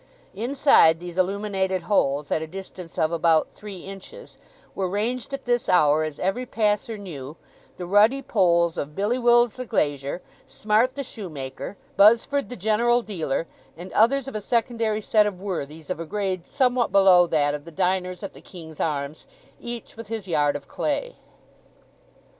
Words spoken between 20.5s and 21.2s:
of clay.